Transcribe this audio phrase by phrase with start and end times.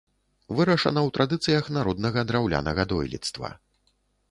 [0.59, 3.55] Вырашана ў традыцыях народнага драўлянага дойлідства.